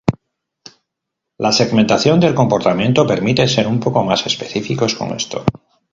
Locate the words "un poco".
3.67-4.03